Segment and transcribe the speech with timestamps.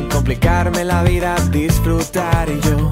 [0.00, 2.90] sin complicarme la vida, disfrutar yo.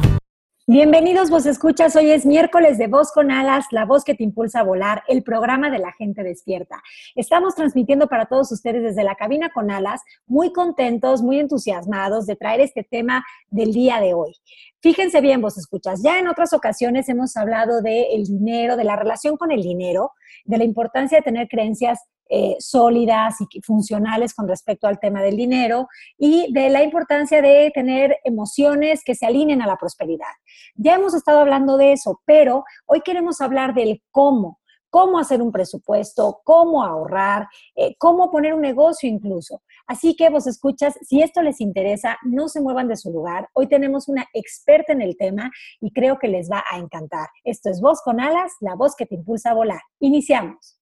[0.66, 1.96] Bienvenidos, vos escuchas.
[1.96, 5.22] Hoy es miércoles de Voz con Alas, la voz que te impulsa a volar, el
[5.22, 6.82] programa de la gente despierta.
[7.14, 12.36] Estamos transmitiendo para todos ustedes desde la cabina con alas, muy contentos, muy entusiasmados de
[12.36, 14.34] traer este tema del día de hoy.
[14.80, 16.02] Fíjense bien, vos escuchas.
[16.02, 20.12] Ya en otras ocasiones hemos hablado del dinero, de la relación con el dinero,
[20.44, 25.36] de la importancia de tener creencias eh, sólidas y funcionales con respecto al tema del
[25.36, 30.26] dinero y de la importancia de tener emociones que se alineen a la prosperidad.
[30.74, 34.58] Ya hemos estado hablando de eso, pero hoy queremos hablar del cómo
[34.90, 39.62] cómo hacer un presupuesto, cómo ahorrar, eh, cómo poner un negocio incluso.
[39.86, 43.48] Así que vos escuchas, si esto les interesa, no se muevan de su lugar.
[43.54, 47.28] Hoy tenemos una experta en el tema y creo que les va a encantar.
[47.44, 49.80] Esto es Voz con Alas, la voz que te impulsa a volar.
[50.00, 50.77] Iniciamos.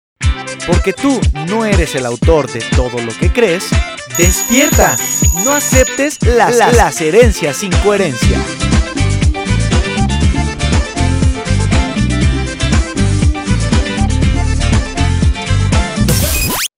[0.67, 3.69] Porque tú no eres el autor de todo lo que crees,
[4.17, 4.95] despierta.
[5.43, 8.39] No aceptes las, las herencias sin coherencia.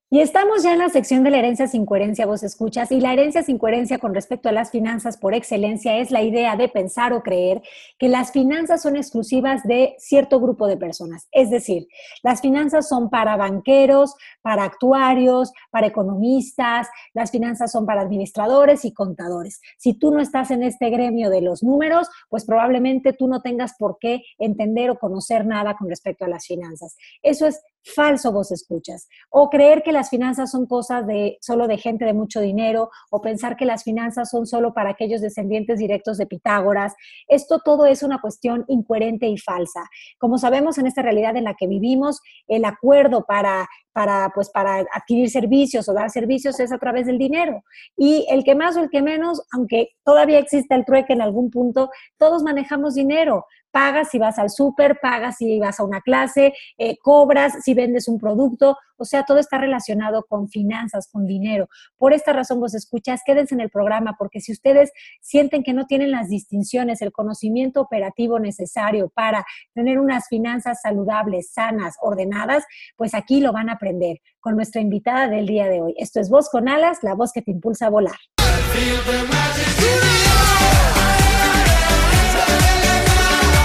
[0.10, 3.12] Y estamos ya en la sección de la herencia sin coherencia, vos escuchas, y la
[3.12, 7.12] herencia sin coherencia con respecto a las finanzas por excelencia es la idea de pensar
[7.12, 7.62] o creer
[8.00, 11.28] que las finanzas son exclusivas de cierto grupo de personas.
[11.34, 11.90] Es decir,
[12.24, 18.94] las finanzas son para banqueros, para actuarios, para economistas, las finanzas son para administradores y
[18.94, 19.60] contadores.
[19.78, 23.74] Si tú no estás en este gremio de los números, pues probablemente tú no tengas
[23.78, 26.96] por qué entender o conocer nada con respecto a las finanzas.
[27.22, 27.62] Eso es
[27.96, 29.08] falso vos escuchas.
[29.30, 33.22] O creer que las finanzas son cosas de solo de gente de mucho dinero, o
[33.22, 36.94] pensar que las finanzas son solo para aquellos descendientes directos de Pitágoras.
[37.28, 39.82] Esto todo es una cuestión incoherente y falsa.
[40.20, 43.68] Como sabemos en esta realidad en la que vivimos, el acuerdo para
[43.98, 47.64] para, pues, para adquirir servicios o dar servicios es a través del dinero.
[47.98, 51.50] Y el que más o el que menos, aunque todavía existe el trueque en algún
[51.50, 53.46] punto, todos manejamos dinero
[53.78, 58.08] pagas si vas al súper, pagas si vas a una clase, eh, cobras si vendes
[58.08, 61.70] un producto, o sea, todo está relacionado con finanzas, con dinero.
[61.96, 65.86] Por esta razón vos escuchas, quédense en el programa, porque si ustedes sienten que no
[65.86, 69.46] tienen las distinciones, el conocimiento operativo necesario para
[69.76, 72.64] tener unas finanzas saludables, sanas, ordenadas,
[72.96, 75.94] pues aquí lo van a aprender con nuestra invitada del día de hoy.
[75.98, 78.18] Esto es Voz con Alas, la voz que te impulsa a volar.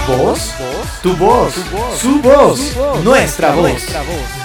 [0.07, 0.53] ¿Voz?
[1.01, 1.53] Tu voz,
[1.95, 2.75] su voz,
[3.05, 3.85] nuestra voz.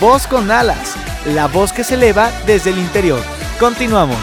[0.01, 0.95] Voz con alas,
[1.27, 3.21] la voz que se eleva desde el interior.
[3.59, 4.19] Continuamos.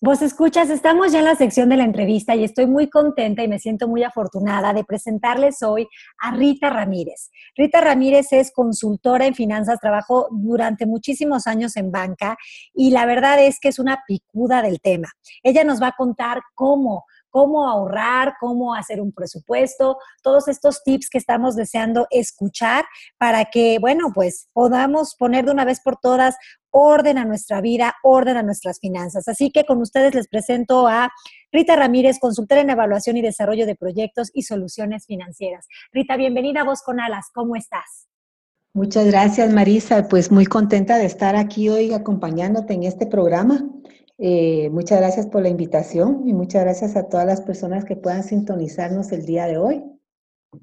[0.00, 3.48] Vos escuchas, estamos ya en la sección de la entrevista y estoy muy contenta y
[3.48, 5.86] me siento muy afortunada de presentarles hoy
[6.20, 7.30] a Rita Ramírez.
[7.56, 12.36] Rita Ramírez es consultora en finanzas, trabajó durante muchísimos años en banca
[12.74, 15.08] y la verdad es que es una picuda del tema.
[15.42, 21.10] Ella nos va a contar cómo cómo ahorrar, cómo hacer un presupuesto, todos estos tips
[21.10, 22.84] que estamos deseando escuchar
[23.18, 26.36] para que, bueno, pues podamos poner de una vez por todas
[26.70, 29.26] orden a nuestra vida, orden a nuestras finanzas.
[29.26, 31.10] Así que con ustedes les presento a
[31.50, 35.66] Rita Ramírez, consultora en evaluación y desarrollo de proyectos y soluciones financieras.
[35.90, 38.06] Rita, bienvenida a Voz con Alas, ¿cómo estás?
[38.74, 40.06] Muchas gracias, Marisa.
[40.06, 43.64] Pues muy contenta de estar aquí hoy acompañándote en este programa.
[44.18, 48.24] Eh, muchas gracias por la invitación y muchas gracias a todas las personas que puedan
[48.24, 49.84] sintonizarnos el día de hoy.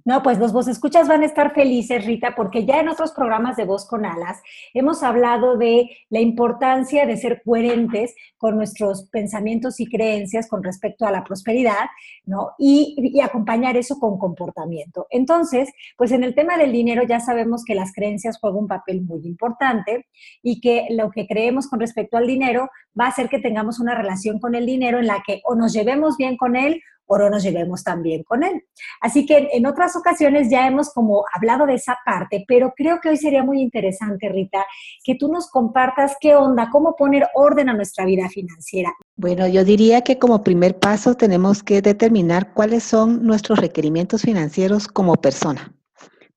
[0.06, 3.56] No, pues los vos escuchas van a estar felices, Rita, porque ya en otros programas
[3.56, 4.42] de Voz con Alas
[4.74, 11.06] hemos hablado de la importancia de ser coherentes con nuestros pensamientos y creencias con respecto
[11.06, 11.90] a la prosperidad,
[12.26, 12.52] ¿no?
[12.58, 15.08] Y, y, acompañar eso con comportamiento.
[15.10, 19.02] Entonces, pues en el tema del dinero ya sabemos que las creencias juegan un papel
[19.02, 20.08] muy importante
[20.42, 23.96] y que lo que creemos con respecto al dinero va a hacer que tengamos una
[23.96, 27.30] relación con el dinero en la que o nos llevemos bien con él o no
[27.30, 28.64] nos llevemos también con él.
[29.02, 33.10] Así que en otras ocasiones ya hemos como hablado de esa parte, pero creo que
[33.10, 34.66] hoy sería muy interesante, Rita,
[35.04, 38.94] que tú nos compartas qué onda, cómo poner orden a nuestra vida financiera.
[39.18, 44.88] Bueno, yo diría que como primer paso tenemos que determinar cuáles son nuestros requerimientos financieros
[44.88, 45.74] como persona.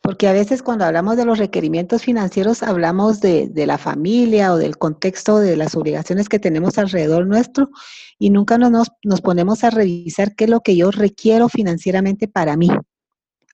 [0.05, 4.59] Porque a veces cuando hablamos de los requerimientos financieros hablamos de, de, la familia o
[4.59, 7.71] del contexto de las obligaciones que tenemos alrededor nuestro
[8.19, 12.55] y nunca nos, nos ponemos a revisar qué es lo que yo requiero financieramente para
[12.55, 12.69] mí.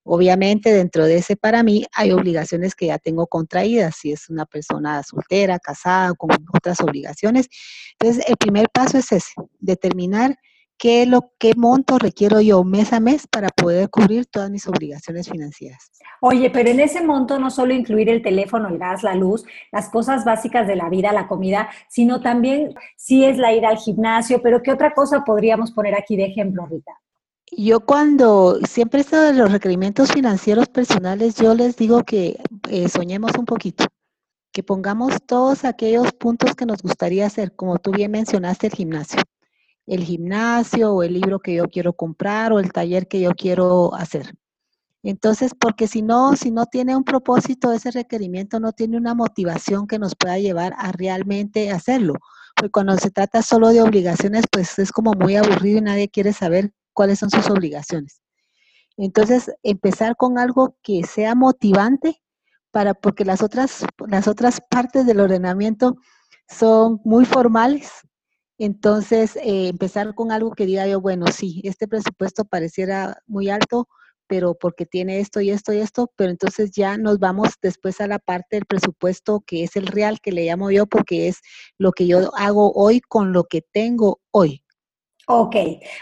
[0.03, 4.45] Obviamente dentro de ese para mí hay obligaciones que ya tengo contraídas, si es una
[4.45, 7.49] persona soltera, casada, con otras obligaciones.
[7.97, 10.37] Entonces, el primer paso es ese, determinar
[10.81, 15.29] qué, lo, qué monto requiero yo mes a mes para poder cubrir todas mis obligaciones
[15.29, 15.91] financieras.
[16.23, 19.91] Oye, pero en ese monto no solo incluir el teléfono, el gas, la luz, las
[19.91, 24.41] cosas básicas de la vida, la comida, sino también si es la ida al gimnasio,
[24.43, 26.93] pero ¿qué otra cosa podríamos poner aquí de ejemplo, Rita?
[27.53, 32.39] Yo cuando siempre esto de los requerimientos financieros personales, yo les digo que
[32.71, 33.85] eh, soñemos un poquito,
[34.51, 39.21] que pongamos todos aquellos puntos que nos gustaría hacer, como tú bien mencionaste, el gimnasio
[39.91, 43.93] el gimnasio o el libro que yo quiero comprar o el taller que yo quiero
[43.93, 44.33] hacer.
[45.03, 49.89] Entonces, porque si no, si no tiene un propósito ese requerimiento, no tiene una motivación
[49.89, 52.15] que nos pueda llevar a realmente hacerlo.
[52.55, 56.33] Porque cuando se trata solo de obligaciones, pues es como muy aburrido y nadie quiere
[56.33, 58.23] saber cuáles son sus obligaciones.
[58.97, 62.23] Entonces, empezar con algo que sea motivante
[62.71, 65.97] para, porque las otras, las otras partes del ordenamiento
[66.47, 67.91] son muy formales
[68.61, 73.89] entonces, eh, empezar con algo que diga yo, bueno, sí, este presupuesto pareciera muy alto,
[74.27, 78.07] pero porque tiene esto y esto y esto, pero entonces ya nos vamos después a
[78.07, 81.41] la parte del presupuesto que es el real, que le llamo yo, porque es
[81.79, 84.63] lo que yo hago hoy con lo que tengo hoy.
[85.27, 85.55] Ok,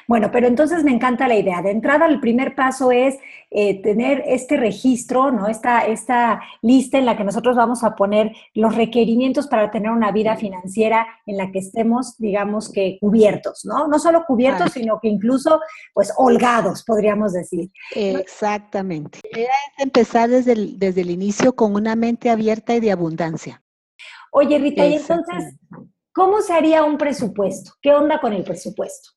[0.07, 1.61] bueno, pero entonces me encanta la idea.
[1.61, 3.19] De entrada, el primer paso es
[3.51, 5.49] eh, tener este registro, ¿no?
[5.49, 10.13] Esta, esta lista en la que nosotros vamos a poner los requerimientos para tener una
[10.13, 13.87] vida financiera en la que estemos, digamos que cubiertos, ¿no?
[13.89, 15.61] No solo cubiertos, sino que incluso,
[15.93, 17.71] pues, holgados, podríamos decir.
[17.95, 19.21] Exactamente.
[19.33, 22.93] La idea es empezar desde el, desde el inicio con una mente abierta y de
[22.93, 23.63] abundancia.
[24.31, 25.55] Oye, Rita, y entonces,
[26.19, 27.75] ¿cómo se haría un presupuesto?
[27.81, 29.11] ¿Qué onda con el presupuesto?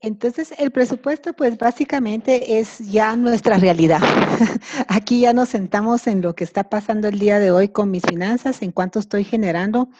[0.00, 4.00] Entonces, el presupuesto, pues básicamente es ya nuestra realidad.
[4.88, 8.02] Aquí ya nos sentamos en lo que está pasando el día de hoy con mis
[8.02, 9.90] finanzas, en cuánto estoy generando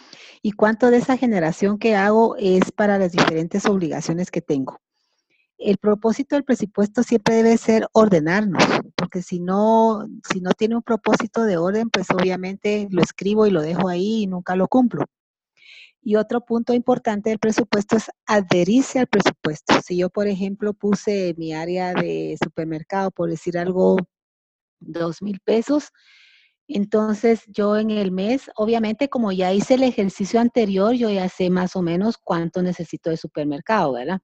[0.40, 4.80] y cuánto de esa generación que hago es para las diferentes obligaciones que tengo.
[5.58, 8.64] El propósito del presupuesto siempre debe ser ordenarnos,
[8.96, 13.50] porque si no, si no tiene un propósito de orden, pues obviamente lo escribo y
[13.50, 15.04] lo dejo ahí y nunca lo cumplo.
[16.04, 19.74] Y otro punto importante del presupuesto es adherirse al presupuesto.
[19.86, 23.96] Si yo, por ejemplo, puse mi área de supermercado, por decir algo,
[24.80, 25.90] dos mil pesos,
[26.68, 31.50] entonces yo en el mes, obviamente como ya hice el ejercicio anterior, yo ya sé
[31.50, 34.20] más o menos cuánto necesito de supermercado, ¿verdad?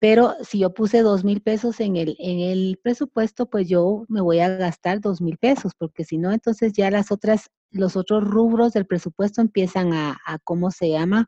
[0.00, 4.20] Pero si yo puse dos mil pesos en el, en el presupuesto, pues yo me
[4.20, 8.24] voy a gastar dos mil pesos, porque si no, entonces ya las otras los otros
[8.24, 11.26] rubros del presupuesto empiezan a, ¿cómo se llama?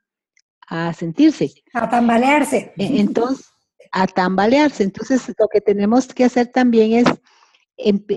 [0.68, 1.52] A sentirse.
[1.72, 2.72] A tambalearse.
[2.76, 3.46] E, entonces,
[3.92, 4.82] a tambalearse.
[4.82, 7.06] Entonces, lo que tenemos que hacer también es,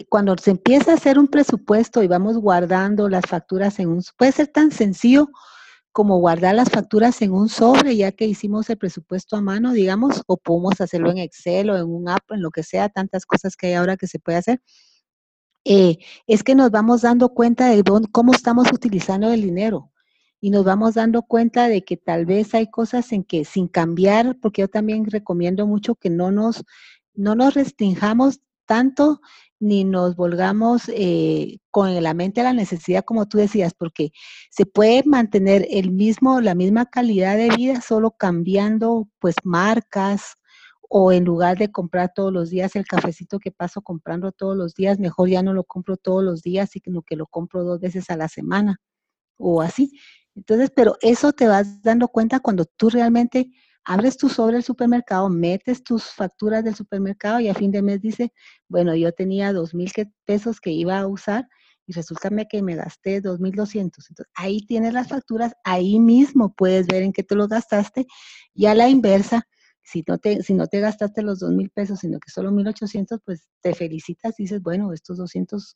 [0.09, 4.31] cuando se empieza a hacer un presupuesto y vamos guardando las facturas en un, puede
[4.31, 5.29] ser tan sencillo
[5.95, 10.23] como guardar las facturas en un sobre, ya que hicimos el presupuesto a mano, digamos,
[10.27, 13.55] o podemos hacerlo en Excel o en un app, en lo que sea, tantas cosas
[13.55, 14.61] que hay ahora que se puede hacer.
[15.63, 17.81] Eh, es que nos vamos dando cuenta de
[18.11, 19.93] cómo estamos utilizando el dinero
[20.41, 24.37] y nos vamos dando cuenta de que tal vez hay cosas en que sin cambiar,
[24.41, 26.65] porque yo también recomiendo mucho que no nos,
[27.13, 29.21] no nos restringamos tanto
[29.59, 34.11] ni nos volgamos eh, con la mente a la necesidad, como tú decías, porque
[34.51, 40.35] se puede mantener el mismo, la misma calidad de vida solo cambiando pues marcas
[40.89, 44.75] o en lugar de comprar todos los días el cafecito que paso comprando todos los
[44.75, 48.09] días, mejor ya no lo compro todos los días, sino que lo compro dos veces
[48.09, 48.77] a la semana
[49.37, 49.91] o así.
[50.35, 53.51] Entonces, pero eso te vas dando cuenta cuando tú realmente
[53.85, 58.01] abres tu sobre el supermercado, metes tus facturas del supermercado y a fin de mes
[58.01, 58.33] dice,
[58.67, 59.91] bueno, yo tenía dos mil
[60.25, 61.47] pesos que iba a usar
[61.87, 64.09] y resulta que me gasté dos mil doscientos.
[64.09, 68.07] Entonces, ahí tienes las facturas, ahí mismo puedes ver en qué te lo gastaste
[68.53, 69.47] y a la inversa,
[69.83, 72.67] si no te, si no te gastaste los dos mil pesos, sino que solo mil
[72.67, 75.75] ochocientos, pues te felicitas y dices, bueno, estos 200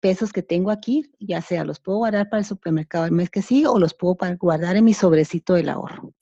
[0.00, 3.42] pesos que tengo aquí, ya sea los puedo guardar para el supermercado el mes que
[3.42, 6.12] sigue o los puedo guardar en mi sobrecito del ahorro.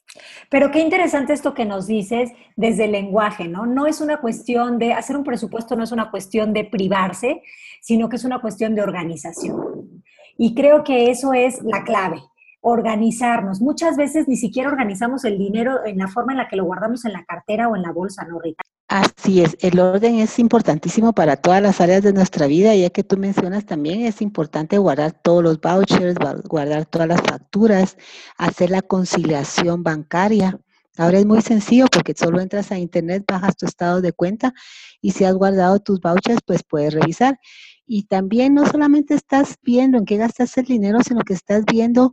[0.49, 3.67] Pero qué interesante esto que nos dices desde el lenguaje, ¿no?
[3.67, 7.43] No es una cuestión de hacer un presupuesto, no es una cuestión de privarse,
[7.81, 10.03] sino que es una cuestión de organización.
[10.37, 12.21] Y creo que eso es la clave
[12.61, 13.61] organizarnos.
[13.61, 17.05] Muchas veces ni siquiera organizamos el dinero en la forma en la que lo guardamos
[17.05, 18.63] en la cartera o en la bolsa, ¿no, Rita?
[18.89, 23.05] Así es, el orden es importantísimo para todas las áreas de nuestra vida, ya que
[23.05, 26.17] tú mencionas también es importante guardar todos los vouchers,
[26.49, 27.97] guardar todas las facturas,
[28.37, 30.59] hacer la conciliación bancaria.
[30.99, 34.53] Ahora es muy sencillo porque solo entras a internet, bajas tu estado de cuenta
[35.01, 37.39] y si has guardado tus vouchers, pues puedes revisar.
[37.87, 42.13] Y también no solamente estás viendo en qué gastas el dinero, sino que estás viendo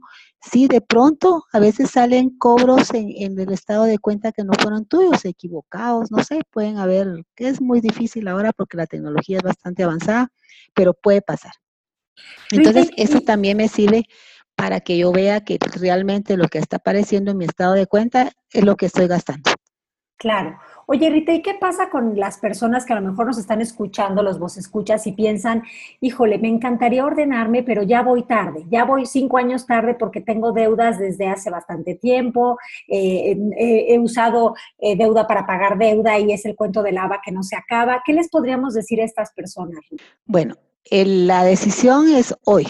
[0.52, 4.86] Sí, de pronto a veces salen cobros en, el estado de cuenta que no fueron
[4.86, 9.44] tuyos, equivocados, no sé, pueden haber, que es muy difícil ahora porque la tecnología es
[9.44, 10.30] bastante avanzada,
[10.74, 11.52] pero puede pasar.
[12.52, 14.06] Entonces, eso también me sirve
[14.56, 18.32] para que yo vea que realmente lo que está apareciendo en mi estado de cuenta
[18.52, 19.52] es lo que estoy gastando.
[20.18, 20.58] Claro.
[20.88, 24.24] Oye, Rita, ¿y qué pasa con las personas que a lo mejor nos están escuchando,
[24.24, 25.64] los vos escuchas y piensan,
[26.02, 30.54] híjole, me encantaría ordenarme, pero ya voy tarde, ya voy cinco años tarde porque tengo
[30.54, 32.58] deudas desde hace bastante tiempo,
[32.88, 37.32] eh, he usado eh, deuda para pagar deuda y es el cuento del lava que
[37.32, 38.02] no se acaba.
[38.04, 39.82] ¿Qué les podríamos decir a estas personas?
[40.26, 40.56] Bueno,
[40.90, 42.66] la decisión es hoy,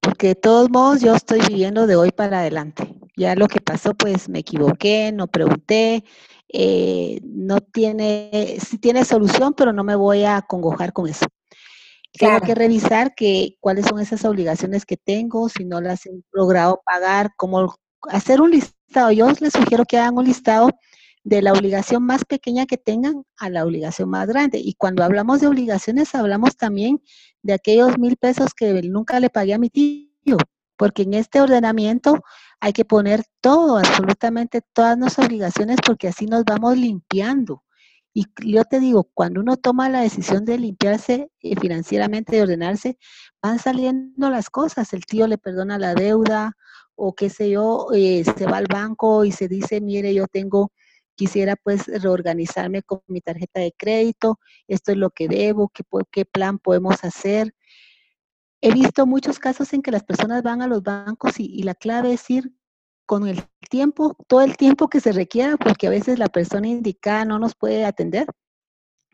[0.00, 2.94] porque de todos modos yo estoy viviendo de hoy para adelante.
[3.16, 6.04] Ya lo que pasó, pues me equivoqué, no pregunté,
[6.50, 11.26] eh, no tiene, sí tiene solución, pero no me voy a congojar con eso.
[12.12, 16.80] Tengo que revisar que, cuáles son esas obligaciones que tengo, si no las he logrado
[16.84, 17.76] pagar, cómo
[18.08, 19.12] hacer un listado.
[19.12, 20.70] Yo les sugiero que hagan un listado
[21.22, 24.58] de la obligación más pequeña que tengan a la obligación más grande.
[24.58, 27.02] Y cuando hablamos de obligaciones, hablamos también
[27.42, 30.38] de aquellos mil pesos que nunca le pagué a mi tío,
[30.76, 32.20] porque en este ordenamiento
[32.60, 37.62] hay que poner todo, absolutamente todas nuestras obligaciones, porque así nos vamos limpiando.
[38.14, 42.98] Y yo te digo, cuando uno toma la decisión de limpiarse eh, financieramente, de ordenarse,
[43.42, 44.92] van saliendo las cosas.
[44.92, 46.56] El tío le perdona la deuda
[46.96, 50.72] o qué sé yo, eh, se va al banco y se dice, mire, yo tengo,
[51.14, 56.24] quisiera pues reorganizarme con mi tarjeta de crédito, esto es lo que debo, qué, qué
[56.24, 57.54] plan podemos hacer.
[58.60, 62.12] He visto muchos casos en que las personas van a los bancos y, la clave
[62.12, 62.52] es ir
[63.06, 67.24] con el tiempo, todo el tiempo que se requiera, porque a veces la persona indicada
[67.24, 68.26] no nos puede atender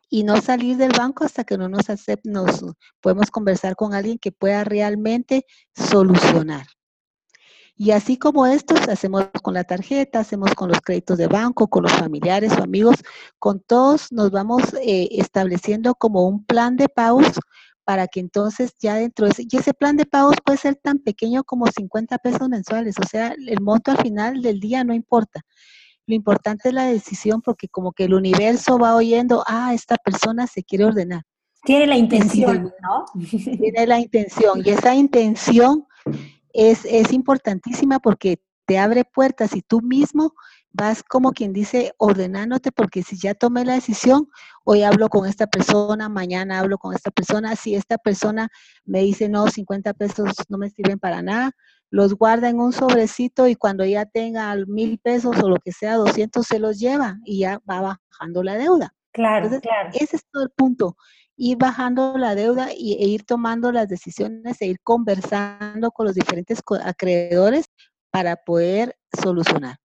[0.08, 2.64] y no salir del banco hasta que no nos acepte, nos
[3.00, 6.66] podemos conversar con alguien que pueda realmente solucionar.
[7.76, 11.82] Y así como esto, hacemos con la tarjeta, hacemos con los créditos de banco, con
[11.82, 12.96] los familiares o amigos,
[13.40, 17.26] con todos nos vamos eh, estableciendo como un plan de pagos
[17.84, 20.98] para que entonces ya dentro de ese, y ese plan de pagos puede ser tan
[20.98, 25.42] pequeño como 50 pesos mensuales, o sea, el monto al final del día no importa.
[26.06, 30.46] Lo importante es la decisión porque como que el universo va oyendo, ah, esta persona
[30.46, 31.22] se quiere ordenar.
[31.64, 33.04] Tiene la intención, ¿no?
[33.58, 35.86] Tiene la intención y esa intención
[36.52, 40.34] es, es importantísima porque te abre puertas y tú mismo
[40.74, 44.28] vas como quien dice ordenándote porque si ya tomé la decisión,
[44.64, 48.48] hoy hablo con esta persona, mañana hablo con esta persona, si esta persona
[48.84, 51.52] me dice no, 50 pesos no me sirven para nada,
[51.90, 55.94] los guarda en un sobrecito y cuando ya tenga mil pesos o lo que sea,
[55.94, 58.94] 200 se los lleva y ya va bajando la deuda.
[59.12, 59.90] Claro, claro.
[59.92, 60.96] Ese es todo el punto
[61.36, 66.14] ir bajando la deuda y, e ir tomando las decisiones e ir conversando con los
[66.14, 67.66] diferentes acreedores
[68.10, 69.78] para poder solucionar.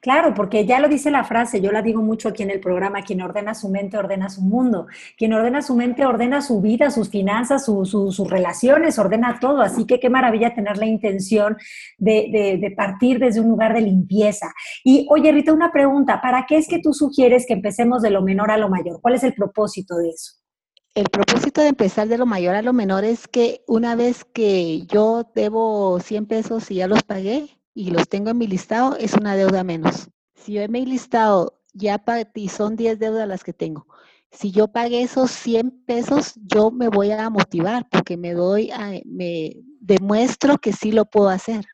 [0.00, 3.02] Claro, porque ya lo dice la frase, yo la digo mucho aquí en el programa,
[3.02, 7.08] quien ordena su mente ordena su mundo, quien ordena su mente ordena su vida, sus
[7.08, 11.56] finanzas, sus relaciones, ordena todo, así que qué maravilla tener la intención
[11.98, 14.52] de, de partir desde un lugar de limpieza.
[14.82, 18.22] Y oye Rita, una pregunta, ¿para qué es que tú sugieres que empecemos de lo
[18.22, 19.00] menor a lo mayor?
[19.00, 20.42] ¿Cuál es el propósito de eso?
[20.94, 24.82] El propósito de empezar de lo mayor a lo menor es que una vez que
[24.86, 29.14] yo debo 100 pesos y ya los pagué, y los tengo en mi listado, es
[29.14, 30.08] una deuda menos.
[30.34, 32.02] Si yo en mi listado ya
[32.34, 33.86] y son 10 deudas las que tengo.
[34.30, 38.70] Si yo pagué esos 100 pesos, yo me voy a motivar porque me doy,
[39.04, 41.66] me demuestro que sí lo puedo hacer.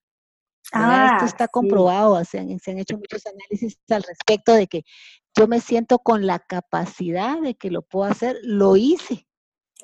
[0.73, 4.83] Ah, Esto está comprobado, se han, se han hecho muchos análisis al respecto de que
[5.37, 9.27] yo me siento con la capacidad de que lo puedo hacer, lo hice.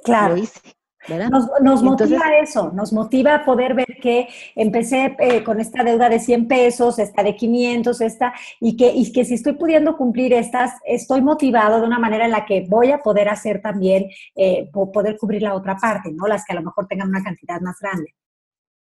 [0.02, 0.34] Claro.
[0.34, 0.60] Lo hice.
[1.08, 6.18] Nos, motiva eso, nos motiva a poder ver que empecé eh, con esta deuda de
[6.18, 10.72] 100 pesos, esta de 500, esta, y que, y que si estoy pudiendo cumplir estas,
[10.86, 15.18] estoy motivado de una manera en la que voy a poder hacer también, eh, poder
[15.18, 16.26] cubrir la otra parte, ¿no?
[16.26, 18.14] Las que a lo mejor tengan una cantidad más grande.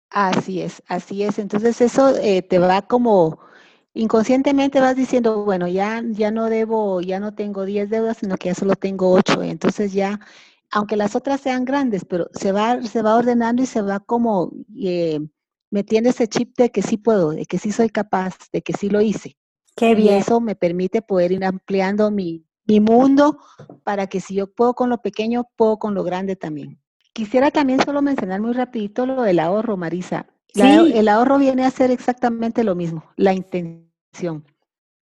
[0.09, 1.39] Así es, así es.
[1.39, 3.39] Entonces eso eh, te va como
[3.95, 8.49] inconscientemente vas diciendo, bueno, ya, ya no debo, ya no tengo 10 deudas, sino que
[8.49, 9.43] ya solo tengo 8.
[9.43, 10.19] Entonces ya
[10.73, 14.51] aunque las otras sean grandes, pero se va, se va ordenando y se va como
[14.75, 15.19] eh,
[15.69, 18.89] metiendo ese chip de que sí puedo, de que sí soy capaz, de que sí
[18.89, 19.37] lo hice.
[19.75, 20.15] Qué bien.
[20.15, 23.37] Y eso me permite poder ir ampliando mi, mi mundo
[23.83, 26.79] para que si yo puedo con lo pequeño, puedo con lo grande también.
[27.13, 30.25] Quisiera también solo mencionar muy rapidito lo del ahorro, Marisa.
[30.55, 34.43] el ahorro viene a ser exactamente lo mismo, la intención.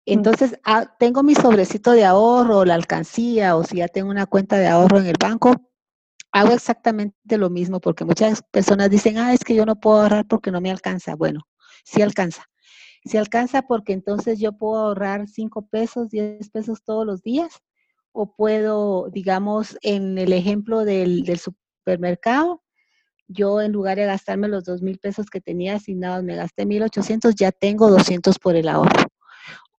[0.07, 4.57] Entonces, ah, tengo mi sobrecito de ahorro, la alcancía, o si ya tengo una cuenta
[4.57, 5.55] de ahorro en el banco,
[6.33, 10.27] hago exactamente lo mismo, porque muchas personas dicen, ah, es que yo no puedo ahorrar
[10.27, 11.17] porque no me alcanza.
[11.17, 11.41] Bueno,
[11.85, 12.45] sí alcanza.
[13.05, 17.63] Sí alcanza porque entonces yo puedo ahorrar 5 pesos, 10 pesos todos los días,
[18.13, 22.63] o puedo, digamos, en el ejemplo del, del supermercado,
[23.29, 27.35] yo en lugar de gastarme los dos mil pesos que tenía asignados, me gasté 1800,
[27.35, 29.09] ya tengo 200 por el ahorro.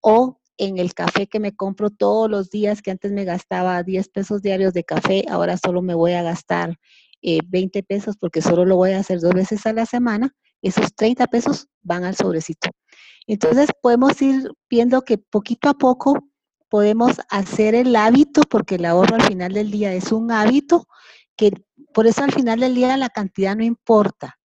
[0.02, 4.10] O en el café que me compro todos los días, que antes me gastaba 10
[4.10, 6.78] pesos diarios de café, ahora solo me voy a gastar
[7.22, 10.94] 20 eh, pesos porque solo lo voy a hacer dos veces a la semana, esos
[10.96, 12.70] 30 pesos van al sobrecito.
[13.28, 16.28] Entonces podemos ir viendo que poquito a poco
[16.70, 20.88] podemos hacer el hábito, porque el ahorro al final del día es un hábito
[21.36, 21.52] que
[21.94, 24.40] por eso al final del día la cantidad no importa,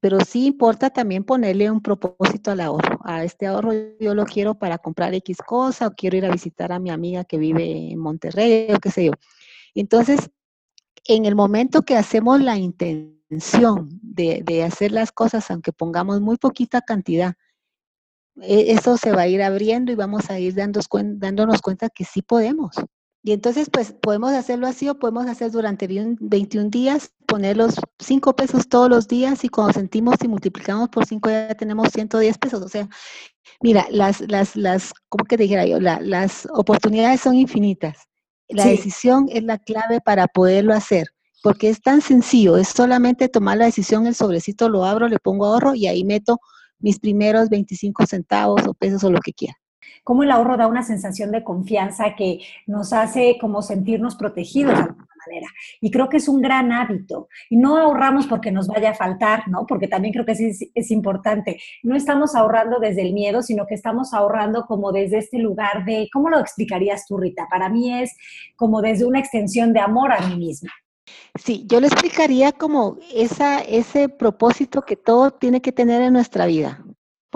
[0.00, 3.00] pero sí importa también ponerle un propósito al ahorro.
[3.04, 6.72] A este ahorro yo lo quiero para comprar X cosa o quiero ir a visitar
[6.72, 9.12] a mi amiga que vive en Monterrey o qué sé yo.
[9.74, 10.30] Entonces,
[11.06, 16.36] en el momento que hacemos la intención de, de hacer las cosas, aunque pongamos muy
[16.36, 17.34] poquita cantidad,
[18.42, 22.22] e, eso se va a ir abriendo y vamos a ir dándonos cuenta que sí
[22.22, 22.76] podemos.
[23.26, 28.36] Y entonces, pues podemos hacerlo así o podemos hacer durante 21 días, poner los 5
[28.36, 32.62] pesos todos los días y cuando sentimos y multiplicamos por 5 ya tenemos 110 pesos.
[32.62, 32.88] O sea,
[33.60, 35.80] mira, las, las, las, ¿cómo que dijera yo?
[35.80, 37.98] las oportunidades son infinitas.
[38.48, 41.08] La decisión es la clave para poderlo hacer,
[41.42, 45.46] porque es tan sencillo, es solamente tomar la decisión, el sobrecito lo abro, le pongo
[45.46, 46.38] ahorro y ahí meto
[46.78, 49.56] mis primeros 25 centavos o pesos o lo que quiera
[50.04, 54.82] cómo el ahorro da una sensación de confianza que nos hace como sentirnos protegidos de
[54.82, 55.48] alguna manera.
[55.80, 57.28] Y creo que es un gran hábito.
[57.50, 59.66] Y no ahorramos porque nos vaya a faltar, ¿no?
[59.66, 61.60] Porque también creo que es, importante.
[61.82, 66.08] No estamos ahorrando desde el miedo, sino que estamos ahorrando como desde este lugar de,
[66.12, 67.48] ¿cómo lo explicarías tú, Rita?
[67.50, 68.16] Para mí es
[68.54, 70.70] como desde una extensión de amor a mí misma.
[71.34, 76.85] Sí, yo le explicaría como ese propósito que todo tiene que tener en nuestra vida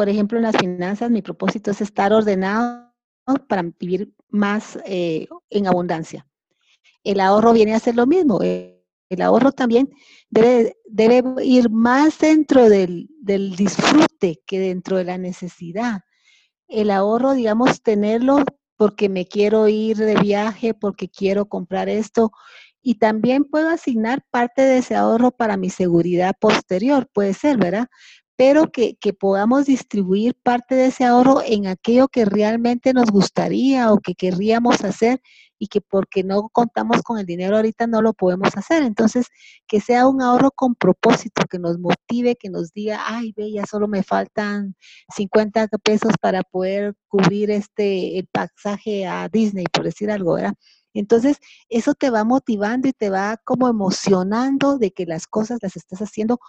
[0.01, 2.91] por ejemplo, en las finanzas, mi propósito es estar ordenado
[3.47, 6.27] para vivir más eh, en abundancia.
[7.05, 8.41] El ahorro viene a ser lo mismo.
[8.41, 9.91] El ahorro también
[10.31, 16.01] debe, debe ir más dentro del, del, disfrute que dentro de la necesidad.
[16.67, 18.43] El ahorro, digamos, tenerlo
[18.79, 22.33] porque me quiero ir de viaje, porque quiero comprar esto.
[22.81, 27.89] Y también puedo asignar parte de ese ahorro para mi seguridad posterior, puede ser, ¿verdad?
[28.41, 33.99] Pero que, podamos distribuir parte de ese ahorro en aquello que realmente nos gustaría o
[33.99, 35.21] que querríamos hacer
[35.59, 38.83] y que porque no contamos con el dinero ahorita no lo podemos hacer.
[38.83, 39.27] Entonces,
[39.69, 43.67] que sea un ahorro con propósito, que nos motive, que nos diga, ay, ve, ya
[43.67, 44.75] solo me faltan
[45.15, 50.55] 50 pesos para poder cubrir este el pasaje a Disney, por decir algo, ¿verdad?
[50.95, 51.37] Entonces,
[51.69, 56.01] eso te va motivando y te va como emocionando de que las cosas las estás
[56.01, 56.41] haciendo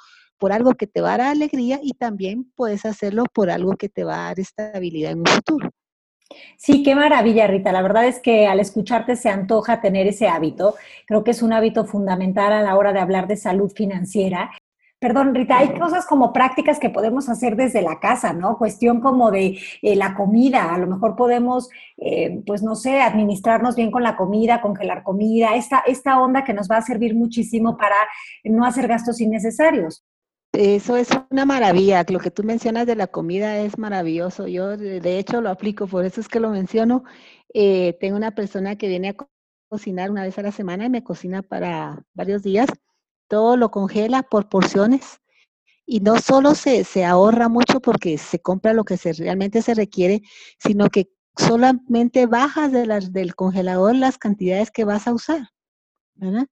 [0.41, 3.89] por algo que te va a dar alegría y también puedes hacerlo por algo que
[3.89, 5.69] te va a dar estabilidad en un futuro.
[6.57, 7.71] Sí, qué maravilla, Rita.
[7.71, 10.73] La verdad es que al escucharte se antoja tener ese hábito.
[11.05, 14.49] Creo que es un hábito fundamental a la hora de hablar de salud financiera.
[14.97, 18.57] Perdón, Rita, hay cosas como prácticas que podemos hacer desde la casa, ¿no?
[18.57, 20.73] Cuestión como de eh, la comida.
[20.73, 25.55] A lo mejor podemos, eh, pues no sé, administrarnos bien con la comida, congelar comida,
[25.55, 27.95] esta, esta onda que nos va a servir muchísimo para
[28.43, 30.03] no hacer gastos innecesarios.
[30.53, 32.05] Eso es una maravilla.
[32.09, 34.47] Lo que tú mencionas de la comida es maravilloso.
[34.47, 37.03] Yo, de hecho, lo aplico, por eso es que lo menciono.
[37.53, 39.15] Eh, tengo una persona que viene a
[39.69, 42.67] cocinar una vez a la semana y me cocina para varios días.
[43.29, 45.21] Todo lo congela por porciones
[45.85, 49.73] y no solo se, se ahorra mucho porque se compra lo que se, realmente se
[49.73, 50.21] requiere,
[50.59, 55.49] sino que solamente bajas de del congelador las cantidades que vas a usar.
[56.15, 56.47] ¿verdad?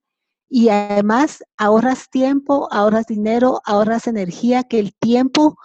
[0.50, 5.58] Y además ahorras tiempo, ahorras dinero, ahorras energía, que el tiempo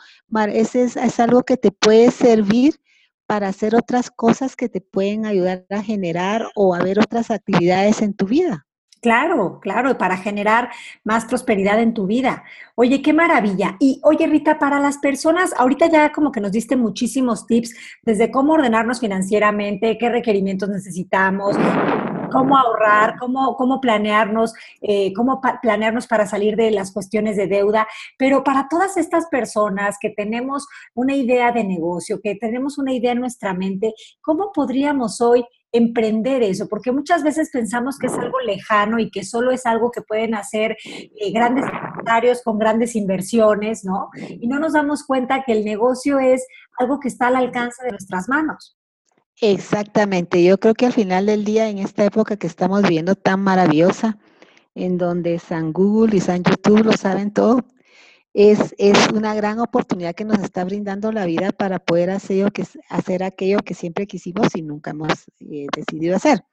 [0.53, 2.75] es, es, algo que te puede servir
[3.27, 8.03] para hacer otras cosas que te pueden ayudar a generar o a ver otras actividades
[8.03, 8.67] en tu vida.
[9.01, 10.71] Claro, claro, para generar
[11.03, 12.43] más prosperidad en tu vida.
[12.75, 13.77] Oye, qué maravilla.
[13.79, 18.31] Y oye, Rita, para las personas, ahorita ya como que nos diste muchísimos tips desde
[18.31, 21.55] cómo ordenarnos financieramente, qué requerimientos necesitamos,
[22.31, 27.87] cómo ahorrar, cómo, cómo planearnos, eh, cómo planearnos para salir de las cuestiones de deuda.
[28.19, 33.13] Pero para todas estas personas que tenemos una idea de negocio, que tenemos una idea
[33.13, 36.69] en nuestra mente, ¿cómo podríamos hoy emprender eso?
[36.69, 40.35] Porque muchas veces pensamos que es algo lejano y que solo es algo que pueden
[40.35, 44.11] hacer eh, grandes empresarios con grandes inversiones, ¿no?
[44.29, 46.47] Y no nos damos cuenta que el negocio es
[46.79, 48.77] algo que está al alcance de nuestras manos.
[49.41, 53.41] Exactamente, yo creo que al final del día, en esta época que estamos viviendo tan
[53.41, 54.19] maravillosa,
[54.75, 57.65] en donde San Google y San YouTube lo saben todo,
[58.33, 62.53] es, es, una gran oportunidad que nos está brindando la vida para poder hacer,
[62.89, 66.45] hacer aquello que siempre quisimos y nunca hemos eh, decidido hacer.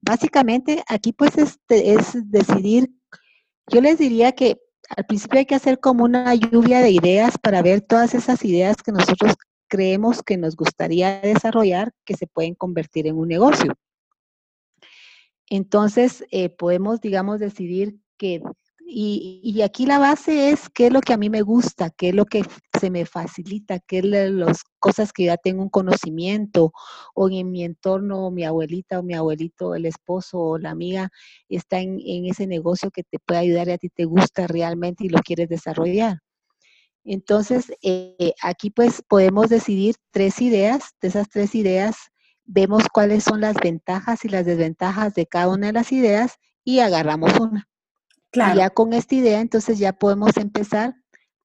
[0.00, 2.90] Básicamente, aquí pues este es decidir,
[3.68, 4.58] yo les diría que
[4.96, 8.76] al principio hay que hacer como una lluvia de ideas para ver todas esas ideas
[8.82, 9.34] que nosotros
[9.68, 13.74] creemos que nos gustaría desarrollar que se pueden convertir en un negocio.
[15.50, 18.42] Entonces, eh, podemos, digamos, decidir que,
[18.80, 22.14] y, aquí la base es qué es lo que a mí me gusta, qué es
[22.14, 22.42] lo que
[22.78, 26.72] se me facilita, qué es las cosas que ya tengo un conocimiento,
[27.14, 31.10] o en mi entorno, mi abuelita o mi abuelito, el esposo o la amiga
[31.48, 35.04] está en, en ese negocio que te puede ayudar y a ti te gusta realmente
[35.06, 36.18] y lo quieres desarrollar.
[37.10, 40.94] Entonces, eh, aquí pues podemos decidir tres ideas.
[41.00, 41.96] De esas tres ideas,
[42.44, 46.80] vemos cuáles son las ventajas y las desventajas de cada una de las ideas y
[46.80, 47.66] agarramos una.
[48.30, 48.58] Claro.
[48.58, 50.94] ya con esta idea, entonces ya podemos empezar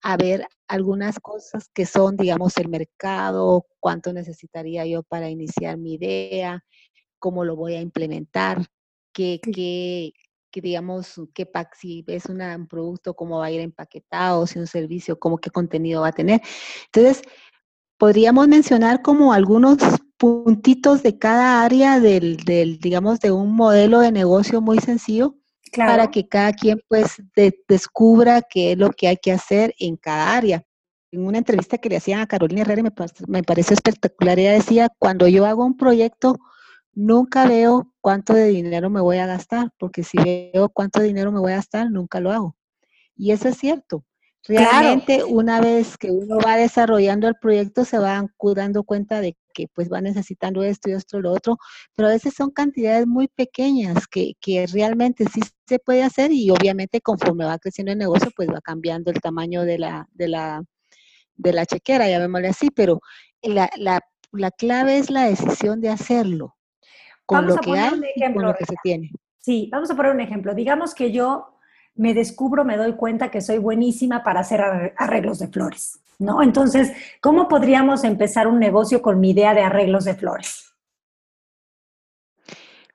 [0.01, 5.93] a ver algunas cosas que son, digamos, el mercado, cuánto necesitaría yo para iniciar mi
[5.93, 6.61] idea,
[7.19, 8.65] cómo lo voy a implementar,
[9.13, 10.11] qué, qué,
[10.53, 15.17] que digamos, qué si es un producto, cómo va a ir empaquetado, si un servicio,
[15.17, 16.41] cómo qué contenido va a tener.
[16.85, 17.23] Entonces,
[17.97, 19.77] podríamos mencionar como algunos
[20.17, 25.35] puntitos de cada área del, del digamos, de un modelo de negocio muy sencillo
[25.75, 27.17] para que cada quien pues
[27.67, 30.63] descubra qué es lo que hay que hacer en cada área.
[31.11, 32.91] En una entrevista que le hacían a Carolina Herrera me,
[33.27, 34.37] me pareció espectacular.
[34.37, 36.37] Ella decía, cuando yo hago un proyecto,
[36.93, 41.39] nunca veo cuánto de dinero me voy a gastar, porque si veo cuánto dinero me
[41.39, 42.57] voy a gastar, nunca lo hago.
[43.15, 44.03] Y eso es cierto.
[44.45, 49.67] Realmente una vez que uno va desarrollando el proyecto se va dando cuenta de que
[49.73, 51.57] pues va necesitando esto y esto y lo otro,
[51.95, 56.49] pero a veces son cantidades muy pequeñas que, que realmente sí se puede hacer y
[56.49, 60.61] obviamente conforme va creciendo el negocio pues va cambiando el tamaño de la, de la,
[61.35, 62.99] de la chequera, llamémosle así, pero
[63.41, 64.01] la, la,
[64.33, 66.57] la clave es la decisión de hacerlo
[67.25, 69.11] con lo que hay y con lo que se tiene.
[69.39, 70.53] Sí, vamos a poner un ejemplo.
[70.53, 71.57] Digamos que yo
[71.95, 74.61] me descubro, me doy cuenta que soy buenísima para hacer
[74.97, 76.41] arreglos de flores, ¿no?
[76.41, 80.73] Entonces, ¿cómo podríamos empezar un negocio con mi idea de arreglos de flores?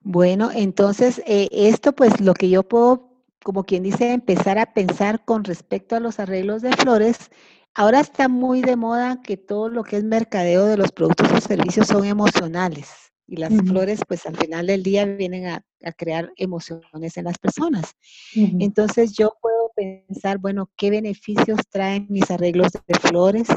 [0.01, 3.11] Bueno, entonces, eh, esto pues lo que yo puedo,
[3.45, 7.31] como quien dice, empezar a pensar con respecto a los arreglos de flores,
[7.75, 11.41] ahora está muy de moda que todo lo que es mercadeo de los productos o
[11.41, 13.08] servicios son emocionales.
[13.31, 15.63] Y las flores, pues al final del día vienen a,
[15.97, 17.93] crear emociones en las personas.
[18.35, 23.49] Entonces yo puedo pensar, bueno, ¿qué beneficios traen mis arreglos de flores?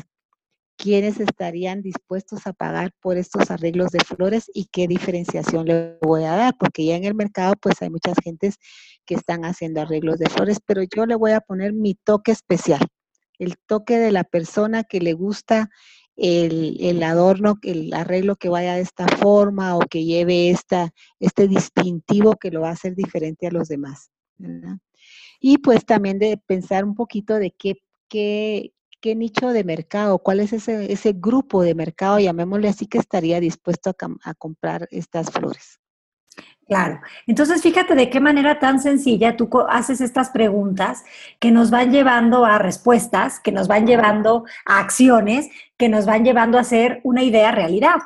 [0.78, 6.26] ¿Quiénes estarían dispuestos a pagar por estos arreglos de flores y qué diferenciación le voy
[6.26, 6.58] a dar?
[6.60, 8.58] Porque ya en el mercado, pues hay muchas gentes
[9.06, 12.86] que están haciendo arreglos de flores, pero yo le voy a poner mi toque especial,
[13.40, 15.70] el toque de la persona que le gusta
[16.17, 22.36] el, adorno, el arreglo que vaya de esta forma o que lleve esta, este distintivo
[22.36, 24.12] que lo va a hacer diferente a los demás.
[25.39, 30.39] Y pues también de pensar un poquito de qué, qué, qué nicho de mercado, cuál
[30.39, 35.32] es ese, ese grupo de mercado, llamémosle así, que estaría dispuesto a, a comprar estas
[35.32, 35.80] flores.
[36.72, 37.02] Claro.
[37.28, 41.04] Entonces, fíjate de qué manera tan sencilla tú haces estas preguntas
[41.38, 46.24] que nos van llevando a respuestas, que nos van llevando a acciones, que nos van
[46.24, 47.98] llevando a hacer una idea realidad.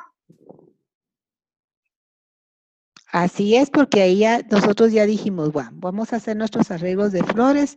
[3.12, 7.22] Así es, porque ahí ya nosotros ya dijimos, bueno, vamos a hacer nuestros arreglos de
[7.22, 7.76] flores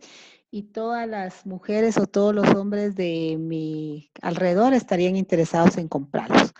[0.52, 6.52] y todas las mujeres o todos los hombres de mi alrededor estarían interesados en comprarlos.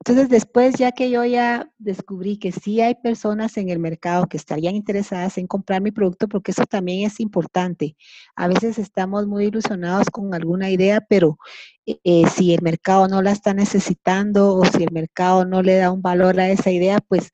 [0.00, 4.36] Entonces, después, ya que yo ya descubrí que sí hay personas en el mercado que
[4.36, 7.96] estarían interesadas en comprar mi producto, porque eso también es importante.
[8.34, 11.38] A veces estamos muy ilusionados con alguna idea, pero
[11.86, 15.92] eh, si el mercado no la está necesitando o si el mercado no le da
[15.92, 17.32] un valor a esa idea, pues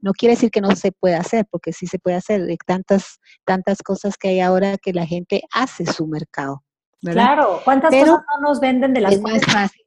[0.00, 3.20] no quiere decir que no se pueda hacer, porque sí se puede hacer de tantas,
[3.44, 6.62] tantas cosas que hay ahora que la gente hace su mercado.
[7.02, 9.82] Claro, ¿cuántas cosas no nos venden de las es más fácil.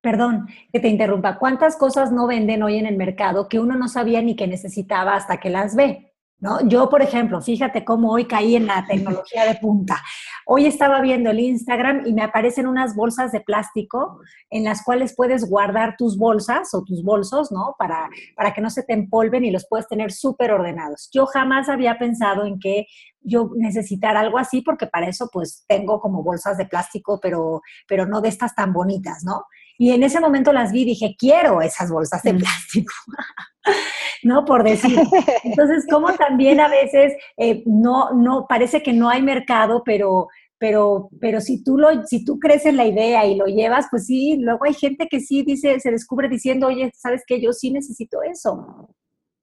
[0.00, 1.38] Perdón que te interrumpa.
[1.38, 5.16] ¿Cuántas cosas no venden hoy en el mercado que uno no sabía ni que necesitaba
[5.16, 6.14] hasta que las ve?
[6.38, 6.60] ¿No?
[6.68, 10.02] Yo, por ejemplo, fíjate cómo hoy caí en la tecnología de punta.
[10.44, 14.20] Hoy estaba viendo el Instagram y me aparecen unas bolsas de plástico
[14.50, 17.74] en las cuales puedes guardar tus bolsas o tus bolsos, ¿no?
[17.78, 21.08] Para, para que no se te empolven y los puedes tener súper ordenados.
[21.12, 22.86] Yo jamás había pensado en que
[23.20, 28.06] yo necesitara algo así porque para eso pues tengo como bolsas de plástico, pero, pero
[28.06, 29.46] no de estas tan bonitas, ¿no?
[29.78, 32.92] Y en ese momento las vi y dije, quiero esas bolsas de plástico.
[34.22, 34.44] ¿no?
[34.44, 34.98] Por decir.
[35.44, 41.08] Entonces, como también a veces eh, no, no, parece que no hay mercado, pero, pero,
[41.20, 44.36] pero si tú lo, si tú crees en la idea y lo llevas, pues sí,
[44.38, 47.40] luego hay gente que sí dice, se descubre diciendo, oye, ¿sabes qué?
[47.40, 48.88] Yo sí necesito eso,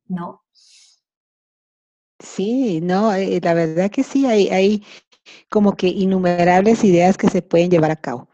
[0.08, 0.42] ¿no?
[2.20, 4.84] Sí, no, eh, la verdad que sí, hay, hay
[5.50, 8.30] como que innumerables ideas que se pueden llevar a cabo.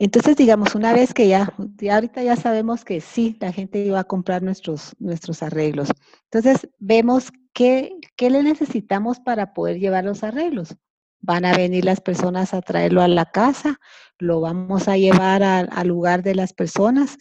[0.00, 1.52] Entonces, digamos, una vez que ya,
[1.90, 5.88] ahorita ya sabemos que sí, la gente iba a comprar nuestros, nuestros arreglos.
[6.30, 10.76] Entonces, vemos qué, qué le necesitamos para poder llevar los arreglos.
[11.20, 13.80] Van a venir las personas a traerlo a la casa,
[14.18, 17.18] lo vamos a llevar al lugar de las personas.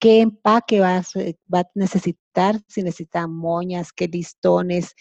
[0.00, 1.02] ¿Qué empaque va
[1.52, 2.60] va a necesitar?
[2.66, 4.94] Si necesita moñas, qué listones,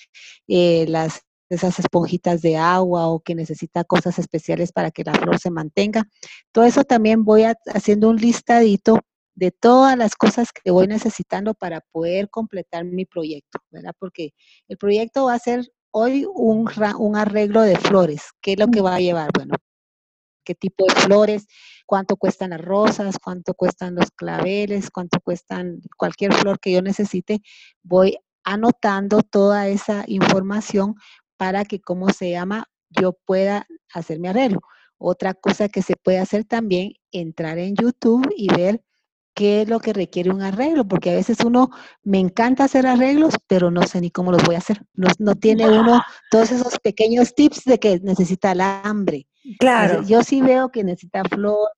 [0.48, 5.40] eh, las esas esponjitas de agua o que necesita cosas especiales para que la flor
[5.40, 6.04] se mantenga.
[6.52, 9.00] Todo eso también voy haciendo un listadito
[9.36, 13.94] de todas las cosas que voy necesitando para poder completar mi proyecto, ¿verdad?
[14.00, 14.34] Porque
[14.68, 18.24] el proyecto va a ser hoy un, un arreglo de flores.
[18.42, 19.30] ¿Qué es lo que va a llevar?
[19.34, 19.56] Bueno,
[20.44, 21.46] qué tipo de flores,
[21.86, 27.42] cuánto cuestan las rosas, cuánto cuestan los claveles, cuánto cuestan cualquier flor que yo necesite.
[27.84, 30.96] Voy anotando toda esa información
[31.38, 34.60] para que, ¿cómo se llama?, yo pueda hacer mi arreglo.
[34.97, 38.82] Otra cosa que se puede hacer también, entrar en YouTube y ver
[39.36, 41.69] qué es lo que requiere un arreglo, porque a veces uno
[42.04, 44.82] me encanta hacer arreglos, pero no sé ni cómo los voy a hacer.
[44.95, 49.28] No, tiene uno todos esos pequeños tips de que necesita alambre.
[49.60, 50.02] Claro.
[50.02, 51.69] Yo sí veo que necesita flor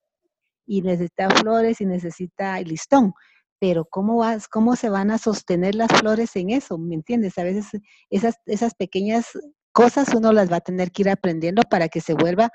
[0.66, 3.14] y necesita flores y necesita listón,
[3.60, 6.78] pero ¿cómo, vas, ¿cómo se van a sostener las flores en eso?
[6.78, 7.38] ¿Me entiendes?
[7.38, 7.68] A veces
[8.10, 9.28] esas, esas pequeñas
[9.72, 12.52] cosas uno las va a tener que ir aprendiendo para que se vuelva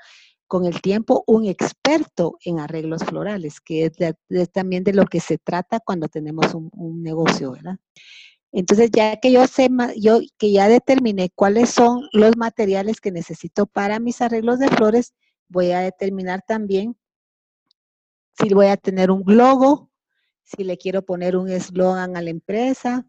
[0.47, 5.37] con el tiempo un experto en arreglos florales, que es, también de lo que se
[5.37, 7.77] trata cuando tenemos un, un, negocio, ¿verdad?
[8.51, 13.65] Entonces, ya que yo sé, yo que ya determiné cuáles son los materiales que necesito
[13.65, 15.13] para mis arreglos de flores,
[15.49, 16.95] voy a determinar también
[18.37, 19.89] si voy a tener un logo,
[20.45, 23.05] si le quiero poner un eslogan a la empresa,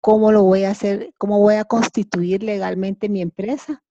[0.00, 3.82] cómo lo voy a hacer, cómo voy a constituir legalmente mi empresa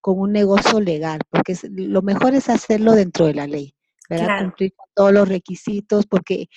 [0.00, 3.76] con un negocio legal, porque lo mejor es hacerlo dentro de la ley,
[4.08, 4.40] ¿verdad?
[4.40, 6.48] Cumplir con todos los requisitos, porque,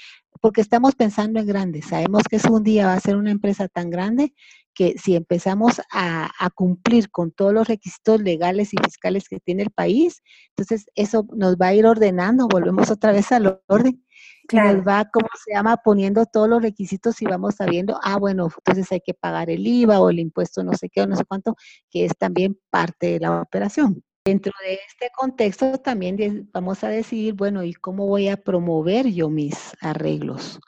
[0.41, 1.85] porque estamos pensando en grandes.
[1.85, 4.33] Sabemos que es un día va a ser una empresa tan grande
[4.73, 9.63] que si empezamos a, a, cumplir con todos los requisitos legales y fiscales que tiene
[9.63, 14.05] el país, entonces eso nos va a ir ordenando, volvemos otra vez al orden
[14.47, 14.77] Claro.
[14.77, 18.91] Nos va, como se llama, poniendo todos los requisitos y vamos sabiendo, ah, bueno, entonces
[18.91, 21.55] hay que pagar el IVA o el impuesto no sé qué o no sé cuánto,
[21.89, 24.03] que es también parte de la operación.
[24.25, 29.29] Dentro de este contexto también vamos a decidir, bueno, ¿y cómo voy a promover yo
[29.29, 30.60] mis arreglos?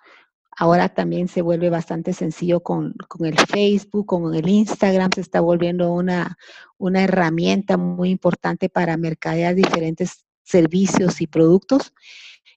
[0.59, 5.39] Ahora también se vuelve bastante sencillo con, con el Facebook, con el Instagram, se está
[5.39, 6.37] volviendo una,
[6.77, 11.93] una herramienta muy importante para mercadear diferentes servicios y productos.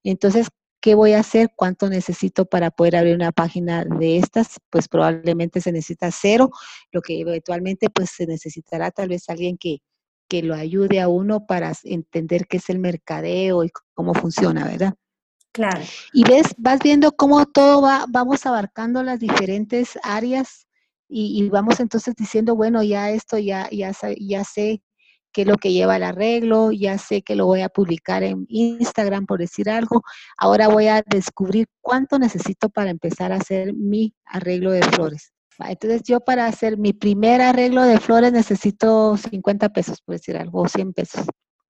[0.02, 0.48] Entonces,
[0.80, 1.50] ¿Qué voy a hacer?
[1.54, 4.58] ¿Cuánto necesito para poder abrir una página de estas?
[4.70, 6.50] Pues probablemente se necesita cero,
[6.90, 9.78] lo que eventualmente pues se necesitará tal vez alguien que,
[10.28, 14.94] que lo ayude a uno para entender qué es el mercadeo y cómo funciona, ¿verdad?
[15.52, 15.82] Claro.
[16.12, 20.66] Y ves, vas viendo cómo todo va, vamos abarcando las diferentes áreas
[21.08, 24.80] y, y vamos entonces diciendo, bueno, ya esto ya, ya, ya sé
[25.32, 28.46] qué es lo que lleva el arreglo, ya sé que lo voy a publicar en
[28.48, 30.02] Instagram por decir algo,
[30.36, 35.32] ahora voy a descubrir cuánto necesito para empezar a hacer mi arreglo de flores.
[35.68, 40.62] Entonces yo para hacer mi primer arreglo de flores necesito 50 pesos, por decir algo,
[40.62, 41.26] o 100 pesos.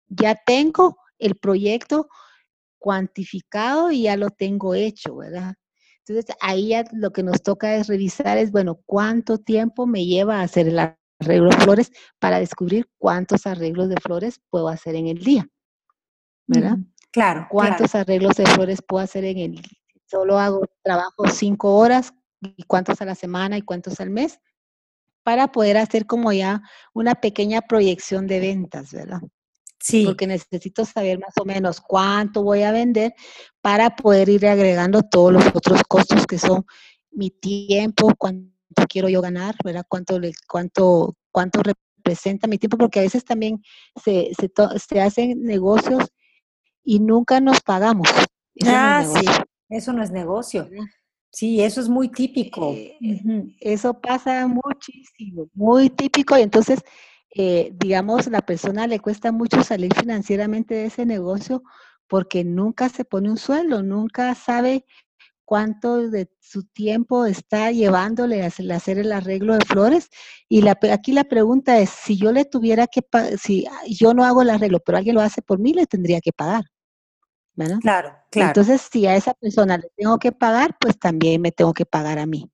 [0.08, 2.08] Ya tengo el proyecto
[2.78, 5.54] cuantificado y ya lo tengo hecho, ¿verdad?
[6.06, 10.40] Entonces ahí ya lo que nos toca es revisar es, bueno, ¿cuánto tiempo me lleva
[10.40, 10.78] a hacer el
[11.20, 15.48] arreglo de flores para descubrir cuántos arreglos de flores puedo hacer en el día.
[16.46, 16.78] ¿Verdad?
[17.12, 17.46] claro.
[17.48, 19.70] ¿Cuántos arreglos de flores puedo hacer en el día?
[20.06, 24.40] Solo hago trabajo cinco horas y cuántos a la semana y cuántos al mes
[25.22, 29.20] para poder hacer como ya una pequeña proyección de ventas, ¿verdad?
[29.78, 30.04] Sí.
[30.04, 33.14] Porque necesito saber más o menos cuánto voy a vender
[33.60, 36.66] para poder ir agregando todos los otros costos que son
[37.12, 39.84] mi tiempo, cuánto quiero yo ganar, ¿verdad?
[39.88, 43.62] Cuánto, le, cuánto, cuánto representa mi tiempo, porque a veces también
[44.02, 46.04] se, se, se hacen negocios
[46.82, 48.08] y nunca nos pagamos.
[48.66, 49.26] ah, sí,
[49.68, 50.68] eso no es negocio.
[51.32, 52.72] Sí, eso es muy típico.
[52.72, 52.98] Eh,
[53.60, 56.36] eso pasa muchísimo, muy típico.
[56.36, 56.82] Y entonces,
[57.34, 61.62] eh, digamos, la persona le cuesta mucho salir financieramente de ese negocio
[62.08, 64.84] porque nunca se pone un sueldo, nunca sabe
[65.50, 70.08] cuánto de su tiempo está llevándole a hacer el arreglo de flores.
[70.48, 73.02] Y la, aquí la pregunta es, si yo le tuviera que,
[73.36, 76.30] si yo no hago el arreglo, pero alguien lo hace por mí, le tendría que
[76.32, 76.62] pagar.
[77.80, 78.50] Claro, claro.
[78.50, 82.20] Entonces, si a esa persona le tengo que pagar, pues también me tengo que pagar
[82.20, 82.48] a mí.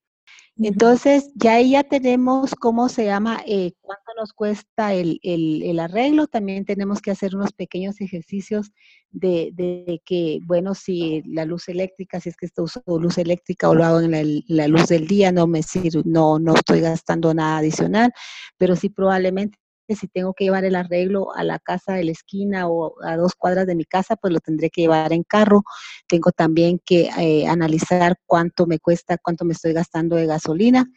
[0.58, 6.26] Entonces, ya ahí ya tenemos cómo se llama, eh, cuánto nos cuesta el, arreglo.
[6.28, 8.72] También tenemos que hacer unos pequeños ejercicios
[9.10, 13.74] de, que, bueno, si la luz eléctrica, si es que estoy usando luz eléctrica o
[13.74, 17.34] lo hago en la, la luz del día, no me sirve, no, no estoy gastando
[17.34, 18.12] nada adicional,
[18.56, 19.58] pero sí probablemente
[19.94, 23.34] si tengo que llevar el arreglo a la casa de la esquina o a dos
[23.34, 25.62] cuadras de mi casa, pues lo tendré que llevar en carro.
[26.08, 30.90] Tengo también que eh, analizar cuánto me cuesta, cuánto me estoy gastando de gasolina.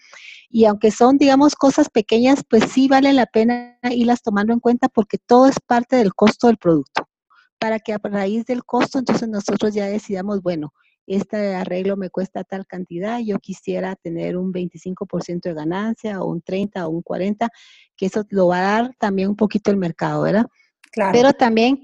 [0.50, 4.90] Y aunque son, digamos, cosas pequeñas, pues sí vale la pena irlas tomando en cuenta
[4.90, 7.08] porque todo es parte del costo del producto.
[7.60, 10.74] Para que a raíz del costo, entonces nosotros ya decidamos, bueno,
[11.16, 16.42] este arreglo me cuesta tal cantidad, yo quisiera tener un 25% de ganancia o un
[16.42, 17.50] 30 o un 40,
[17.96, 20.46] que eso lo va a dar también un poquito el mercado, ¿verdad?
[20.92, 21.12] Claro.
[21.14, 21.84] Pero también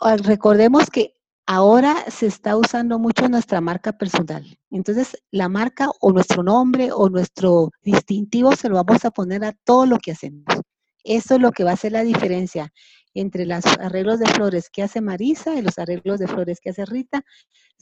[0.00, 1.14] ah, recordemos que
[1.46, 4.44] ahora se está usando mucho nuestra marca personal.
[4.70, 9.52] Entonces, la marca o nuestro nombre o nuestro distintivo se lo vamos a poner a
[9.52, 10.44] todo lo que hacemos.
[11.04, 12.72] Eso es lo que va a hacer la diferencia
[13.14, 16.84] entre los arreglos de flores que hace Marisa y los arreglos de flores que hace
[16.84, 17.22] Rita.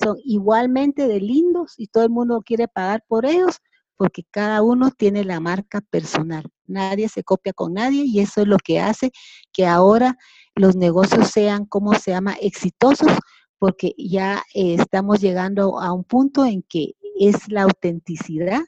[0.03, 3.59] Son igualmente de lindos y todo el mundo quiere pagar por ellos
[3.97, 6.45] porque cada uno tiene la marca personal.
[6.67, 9.13] Nadie se copia con nadie y eso es lo que hace
[9.53, 10.17] que ahora
[10.57, 13.13] los negocios sean, como se llama?, exitosos,
[13.59, 18.63] porque ya eh, estamos llegando a un punto en que es la autenticidad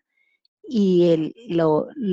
[0.68, 1.35] y el,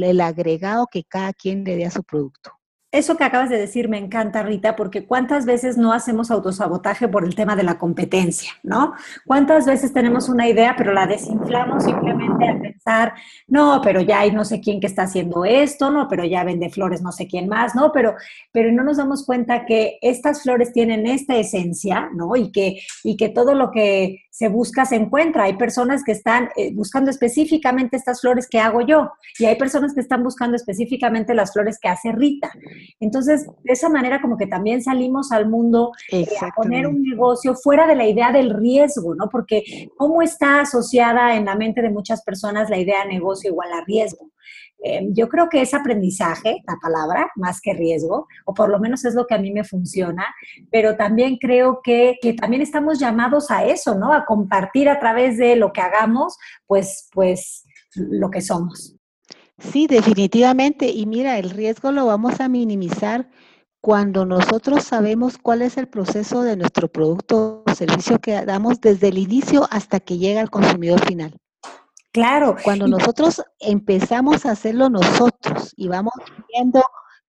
[0.04, 2.52] el agregado que cada quien le dé a su producto.
[2.92, 7.24] Eso que acabas de decir me encanta, Rita, porque cuántas veces no hacemos autosabotaje por
[7.24, 8.94] el tema de la competencia, ¿no?
[9.26, 13.14] ¿Cuántas veces tenemos una idea, pero la desinflamos simplemente al pensar,
[13.48, 16.70] no, pero ya hay no sé quién que está haciendo esto, no, pero ya vende
[16.70, 17.94] flores no sé quién más, ¿no?
[17.94, 18.16] Pero,
[18.52, 22.36] pero no nos damos cuenta que estas flores tienen esta esencia, ¿no?
[22.36, 25.44] Y que, y que todo lo que se busca se encuentra.
[25.44, 29.94] Hay personas que están eh, buscando específicamente estas flores que hago yo y hay personas
[29.94, 32.52] que están buscando específicamente las flores que hace Rita.
[33.00, 37.56] Entonces, de esa manera como que también salimos al mundo eh, a poner un negocio
[37.56, 39.30] fuera de la idea del riesgo, ¿no?
[39.30, 43.72] Porque cómo está asociada en la mente de muchas personas la idea de negocio igual
[43.74, 44.32] a riesgo.
[44.84, 49.06] Em, yo creo que es aprendizaje, la palabra, más que riesgo, o por lo menos
[49.06, 50.26] es lo que a mí me funciona,
[50.72, 54.12] pero también creo que, que, también estamos llamados a eso, ¿no?
[54.12, 57.64] A compartir a través de lo que hagamos, pues, pues
[57.96, 58.96] lo que somos.
[59.62, 60.90] Sí, definitivamente.
[60.90, 63.30] Y mira, el riesgo lo vamos a minimizar
[63.80, 69.08] cuando nosotros sabemos cuál es el proceso de nuestro producto o servicio que damos desde
[69.08, 71.36] el inicio hasta que llega al consumidor final.
[72.12, 72.56] Claro.
[72.64, 76.14] Cuando nosotros empezamos a hacerlo nosotros y vamos
[76.52, 76.84] viendo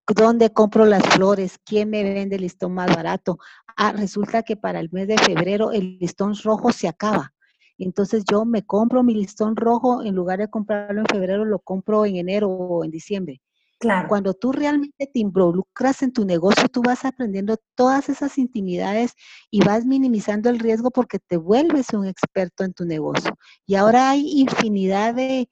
[0.07, 3.38] dónde compro las flores, quién me vende el listón más barato.
[3.77, 7.33] Ah, resulta que para el mes de febrero el listón rojo se acaba.
[7.78, 12.04] Entonces yo me compro mi listón rojo, en lugar de comprarlo en febrero, lo compro
[12.06, 13.40] en enero o en diciembre.
[13.78, 14.06] Claro.
[14.08, 19.14] Cuando tú realmente te involucras en tu negocio, tú vas aprendiendo todas esas intimidades
[19.50, 23.37] y vas minimizando el riesgo porque te vuelves un experto en tu negocio.
[23.66, 25.48] Y ahora hay infinidad de,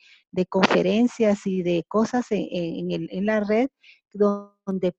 [0.48, 3.68] conferencias y de cosas en, en la red
[4.12, 4.92] donde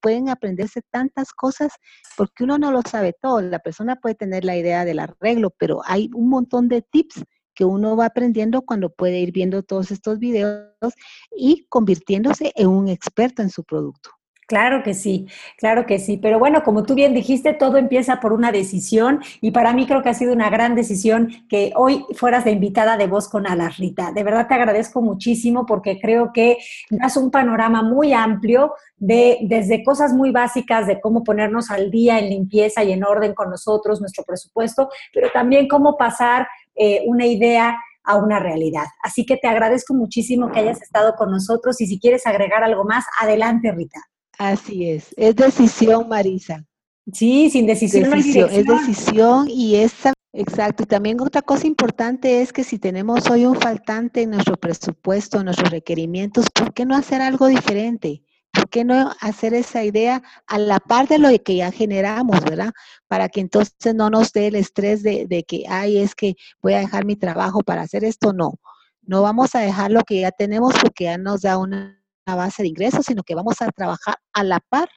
[0.00, 1.72] pueden aprenderse tantas cosas
[2.16, 3.40] porque uno no lo sabe todo.
[3.40, 7.24] La persona puede tener la idea del arreglo, pero hay un montón de tips
[7.54, 10.94] que uno va aprendiendo cuando puede ir viendo todos estos videos
[11.36, 14.17] y convirtiéndose en un experto en su producto.
[14.48, 15.26] Claro que sí,
[15.58, 16.16] claro que sí.
[16.16, 20.02] Pero bueno, como tú bien dijiste, todo empieza por una decisión y para mí creo
[20.02, 23.76] que ha sido una gran decisión que hoy fueras de invitada de Voz con Alas,
[23.76, 24.10] Rita.
[24.10, 26.56] De verdad te agradezco muchísimo porque creo que
[26.88, 32.18] das un panorama muy amplio de desde cosas muy básicas de cómo ponernos al día
[32.18, 37.26] en limpieza y en orden con nosotros, nuestro presupuesto, pero también cómo pasar eh, una
[37.26, 38.86] idea a una realidad.
[39.02, 42.84] Así que te agradezco muchísimo que hayas estado con nosotros y si quieres agregar algo
[42.84, 44.00] más, adelante, Rita.
[44.38, 46.64] Así es, es decisión, Marisa.
[47.12, 49.92] Sí, sin decisión, Es decisión y es
[50.34, 54.56] Exacto, y también otra cosa importante es que si tenemos hoy un faltante en nuestro
[54.56, 58.22] presupuesto, en nuestros requerimientos, ¿por qué no hacer algo diferente?
[58.52, 62.72] ¿Por qué no hacer esa idea a la par de lo que ya generamos, verdad?
[63.06, 66.74] Para que entonces no nos dé el estrés de, de que, ay, es que voy
[66.74, 68.32] a dejar mi trabajo para hacer esto.
[68.32, 68.60] No,
[69.02, 71.97] no vamos a dejar lo que ya tenemos porque ya nos da una
[72.34, 74.88] base de ingresos, sino que vamos a trabajar a la par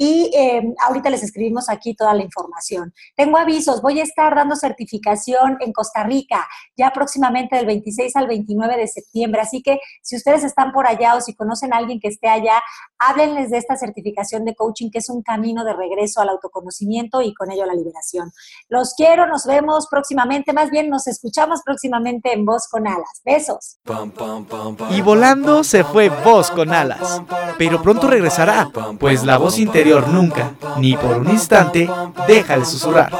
[0.00, 2.94] y eh, ahorita les escribimos aquí toda la información.
[3.16, 6.46] Tengo avisos, voy a estar dando certificación en Costa Rica
[6.76, 11.16] ya próximamente del 26 al 29 de septiembre, así que si ustedes están por allá
[11.16, 12.62] o si conocen a alguien que esté allá,
[12.98, 17.34] háblenles de esta certificación de coaching que es un camino de regreso al autoconocimiento y
[17.34, 18.30] con ello a la liberación.
[18.68, 23.20] Los quiero, nos vemos próximamente, más bien nos escuchamos próximamente en Voz con Alas.
[23.24, 23.78] Besos.
[24.90, 27.20] Y volando se fue Voz con Alas,
[27.58, 28.70] pero pronto regresará,
[29.00, 31.88] pues la voz interior nunca, ni por un instante,
[32.26, 33.10] deja de susurrar.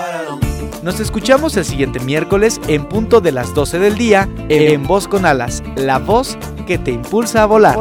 [0.82, 5.26] Nos escuchamos el siguiente miércoles en punto de las 12 del día en Voz con
[5.26, 7.76] Alas, la voz que te impulsa a volar.